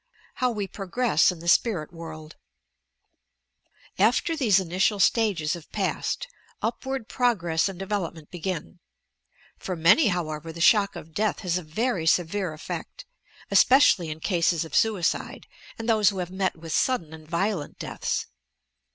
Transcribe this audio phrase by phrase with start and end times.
[0.41, 2.35] HOW WB PROOKESS IN THE SPIEIT WORLD
[3.99, 6.27] After these initial stages have passed,
[6.59, 8.79] upward progren and development begin.
[9.59, 13.03] For many, however, the shock of death has a very severe efifeet,
[13.51, 15.45] especially in cases of suicide
[15.77, 18.25] and those who have met with sudden and vio lent deaths.